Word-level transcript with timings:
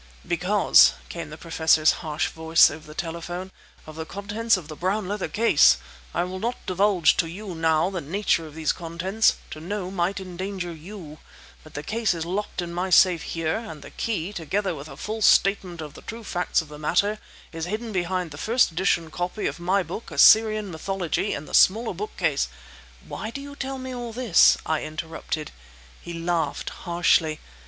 "Because," 0.27 0.93
came 1.09 1.29
the 1.29 1.37
Professor's 1.37 1.91
harsh 2.01 2.29
voice 2.29 2.71
over 2.71 2.87
the 2.87 2.95
telephone, 2.95 3.51
"of 3.85 3.95
the 3.97 4.03
contents 4.07 4.57
of 4.57 4.67
the 4.67 4.75
brown 4.75 5.07
leather 5.07 5.27
case! 5.27 5.77
I 6.11 6.23
will 6.23 6.39
not 6.39 6.65
divulge 6.65 7.15
to 7.17 7.27
you 7.29 7.53
now 7.53 7.91
the 7.91 8.01
nature 8.01 8.47
of 8.47 8.55
these 8.55 8.71
contents; 8.71 9.35
to 9.51 9.59
know 9.59 9.91
might 9.91 10.19
endanger 10.19 10.73
you. 10.73 11.19
But 11.63 11.75
the 11.75 11.83
case 11.83 12.15
is 12.15 12.25
locked 12.25 12.63
in 12.63 12.73
my 12.73 12.89
safe 12.89 13.21
here, 13.21 13.57
and 13.57 13.83
the 13.83 13.91
key, 13.91 14.33
together 14.33 14.73
with 14.73 14.89
a 14.89 14.97
full 14.97 15.21
statement 15.21 15.81
of 15.81 15.93
the 15.93 16.01
true 16.01 16.23
facts 16.23 16.63
of 16.63 16.67
the 16.69 16.79
matter, 16.79 17.19
is 17.51 17.65
hidden 17.65 17.91
behind 17.91 18.31
the 18.31 18.39
first 18.39 18.71
edition 18.71 19.11
copy 19.11 19.45
of 19.45 19.59
my 19.59 19.83
book 19.83 20.09
'Assyrian 20.09 20.71
Mythology,' 20.71 21.35
in 21.35 21.45
the 21.45 21.53
smaller 21.53 21.93
bookcase—" 21.93 22.47
"Why 23.07 23.29
do 23.29 23.39
you 23.39 23.55
tell 23.55 23.77
me 23.77 23.93
all 23.93 24.13
this?" 24.13 24.57
I 24.65 24.81
interrupted. 24.81 25.51
He 26.01 26.13
laughed 26.13 26.71
harshly. 26.71 27.39